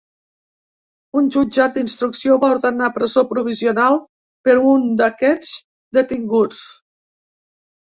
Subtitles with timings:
[1.19, 3.99] Un jutjat d’instrucció va ordenar presó provisional
[4.49, 5.55] per a un d’aquests
[6.01, 6.67] detinguts.